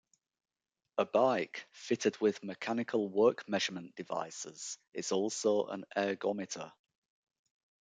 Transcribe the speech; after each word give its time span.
A 0.97 1.05
bike, 1.05 1.67
fitted 1.73 2.17
with 2.19 2.43
mechanical 2.43 3.07
work 3.07 3.47
measurement 3.47 3.93
devices 3.95 4.79
is 4.95 5.11
also 5.11 5.67
an 5.67 5.85
ergometer. 5.95 6.73